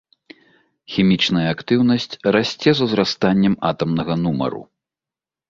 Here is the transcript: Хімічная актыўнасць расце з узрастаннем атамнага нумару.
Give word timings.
Хімічная 0.93 1.43
актыўнасць 1.55 2.07
расце 2.37 2.69
з 2.81 2.85
узрастаннем 2.87 3.59
атамнага 3.71 4.13
нумару. 4.25 4.61